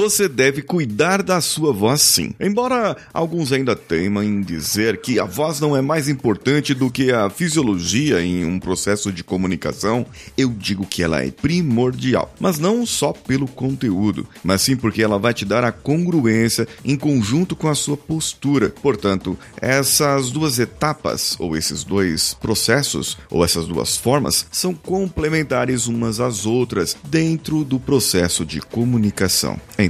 [0.00, 2.32] você deve cuidar da sua voz sim.
[2.40, 7.12] Embora alguns ainda teimam em dizer que a voz não é mais importante do que
[7.12, 10.06] a fisiologia em um processo de comunicação,
[10.38, 12.32] eu digo que ela é primordial.
[12.40, 16.96] Mas não só pelo conteúdo, mas sim porque ela vai te dar a congruência em
[16.96, 18.70] conjunto com a sua postura.
[18.70, 26.20] Portanto, essas duas etapas, ou esses dois processos, ou essas duas formas, são complementares umas
[26.20, 29.60] às outras dentro do processo de comunicação.
[29.78, 29.89] Então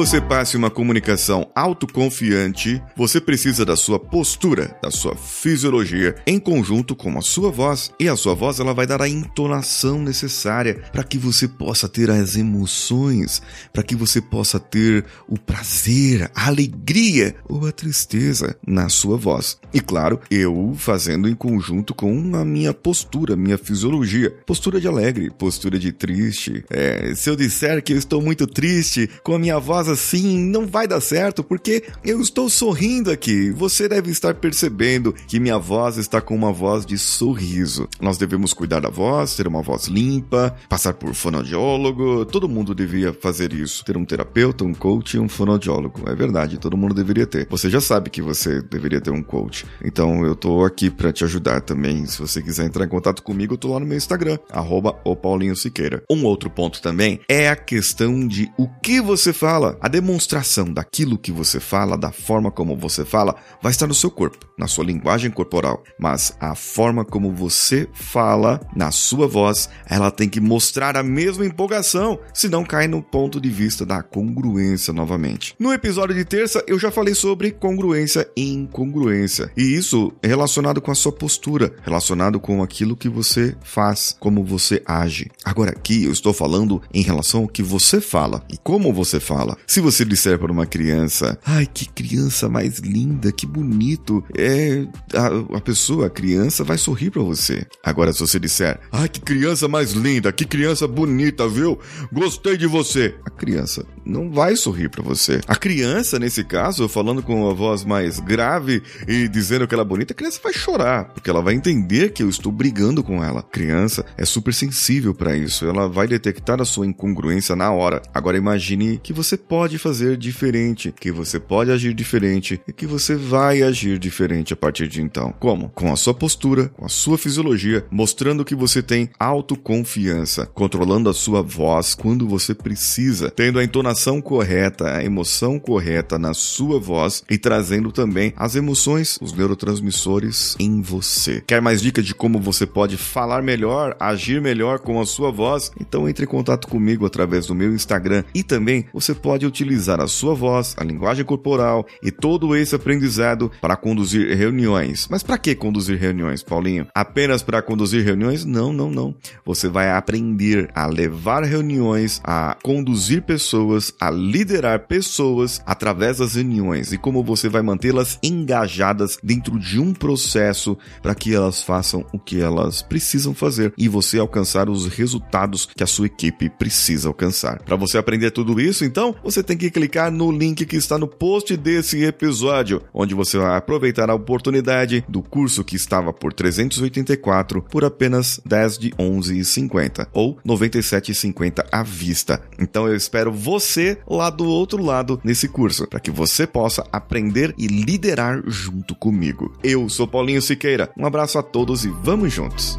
[0.00, 6.96] Você passe uma comunicação autoconfiante, você precisa da sua postura, da sua fisiologia, em conjunto
[6.96, 7.92] com a sua voz.
[8.00, 12.10] E a sua voz ela vai dar a entonação necessária para que você possa ter
[12.10, 13.42] as emoções,
[13.74, 19.58] para que você possa ter o prazer, a alegria ou a tristeza na sua voz.
[19.70, 24.34] E claro, eu fazendo em conjunto com a minha postura, minha fisiologia.
[24.46, 26.64] Postura de alegre, postura de triste.
[26.70, 30.66] É, se eu disser que eu estou muito triste com a minha voz assim não
[30.66, 33.50] vai dar certo porque eu estou sorrindo aqui.
[33.50, 37.88] Você deve estar percebendo que minha voz está com uma voz de sorriso.
[38.00, 42.24] Nós devemos cuidar da voz, ter uma voz limpa, passar por fonoaudiólogo.
[42.26, 43.84] Todo mundo devia fazer isso.
[43.84, 46.08] Ter um terapeuta, um coach e um fonoaudiólogo.
[46.08, 47.46] É verdade, todo mundo deveria ter.
[47.50, 49.66] Você já sabe que você deveria ter um coach.
[49.84, 52.06] Então eu tô aqui para te ajudar também.
[52.06, 55.16] Se você quiser entrar em contato comigo, eu tô lá no meu Instagram, arroba o
[55.16, 56.02] Paulinho Siqueira.
[56.10, 61.18] Um outro ponto também é a questão de o que você fala, a demonstração daquilo
[61.18, 64.84] que você fala, da forma como você fala, vai estar no seu corpo, na sua
[64.84, 65.82] linguagem corporal.
[65.98, 71.46] Mas a forma como você fala, na sua voz, ela tem que mostrar a mesma
[71.46, 75.54] empolgação, senão cai no ponto de vista da congruência novamente.
[75.58, 79.50] No episódio de terça, eu já falei sobre congruência e incongruência.
[79.56, 84.44] E isso é relacionado com a sua postura, relacionado com aquilo que você faz, como
[84.44, 85.30] você age.
[85.44, 89.56] Agora aqui eu estou falando em relação ao que você fala e como você fala.
[89.70, 95.58] Se você disser para uma criança, ai, que criança mais linda, que bonito, é a,
[95.58, 97.64] a pessoa, a criança, vai sorrir para você.
[97.80, 101.78] Agora, se você disser, ai, que criança mais linda, que criança bonita, viu?
[102.12, 103.14] Gostei de você.
[103.24, 105.40] A criança não vai sorrir para você.
[105.46, 109.86] A criança, nesse caso, falando com uma voz mais grave e dizendo que ela é
[109.86, 113.40] bonita, a criança vai chorar, porque ela vai entender que eu estou brigando com ela.
[113.40, 118.02] A criança é super sensível para isso, ela vai detectar a sua incongruência na hora.
[118.12, 123.14] Agora imagine que você pode fazer diferente, que você pode agir diferente e que você
[123.14, 125.32] vai agir diferente a partir de então.
[125.38, 125.68] Como?
[125.70, 131.14] Com a sua postura, com a sua fisiologia, mostrando que você tem autoconfiança, controlando a
[131.14, 133.89] sua voz quando você precisa, tendo a entonação
[134.22, 140.80] correta, a emoção correta na sua voz e trazendo também as emoções, os neurotransmissores em
[140.80, 141.42] você.
[141.46, 145.70] Quer mais dicas de como você pode falar melhor, agir melhor com a sua voz?
[145.80, 150.06] Então entre em contato comigo através do meu Instagram e também você pode utilizar a
[150.06, 155.06] sua voz, a linguagem corporal e todo esse aprendizado para conduzir reuniões.
[155.10, 156.86] Mas para que conduzir reuniões, Paulinho?
[156.94, 158.44] Apenas para conduzir reuniões?
[158.44, 159.14] Não, não, não.
[159.44, 166.92] Você vai aprender a levar reuniões, a conduzir pessoas, a liderar pessoas através das reuniões
[166.92, 172.18] e como você vai mantê-las engajadas dentro de um processo para que elas façam o
[172.18, 177.62] que elas precisam fazer e você alcançar os resultados que a sua equipe precisa alcançar.
[177.62, 181.06] Para você aprender tudo isso, então você tem que clicar no link que está no
[181.06, 187.62] post desse episódio, onde você vai aproveitar a oportunidade do curso que estava por 384
[187.62, 192.42] por apenas 10 de 11,50 ou 97,50 à vista.
[192.58, 193.32] Então eu espero
[193.70, 198.94] você lá do outro lado nesse curso, para que você possa aprender e liderar junto
[198.94, 199.52] comigo.
[199.62, 200.90] Eu sou Paulinho Siqueira.
[200.96, 202.78] Um abraço a todos e vamos juntos.